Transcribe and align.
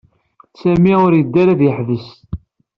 Sami 0.59 0.93
ur 1.05 1.13
yedda 1.15 1.37
ara 1.41 1.51
ad 1.55 1.61
yeḥbes. 1.63 2.05